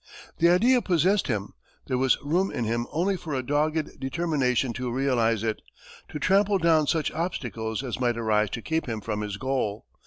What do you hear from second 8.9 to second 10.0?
from his goal.